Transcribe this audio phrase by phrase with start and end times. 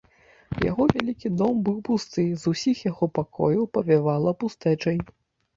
[0.69, 4.97] Яго вялікі дом быў пусты, з усіх яго пакояў павявала пустэчай.